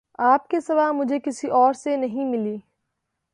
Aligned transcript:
آپ 0.19 0.47
کے 0.47 0.59
سوا 0.59 0.91
مجھے 0.91 1.19
کسی 1.19 1.47
اور 1.49 1.73
سے 1.73 1.95
نہیں 1.95 2.25
ملی 2.25 2.57